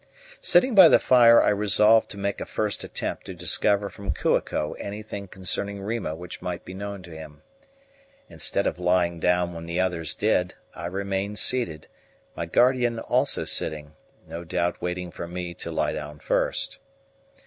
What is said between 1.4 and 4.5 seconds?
I resolved to make a first attempt to discover from Kua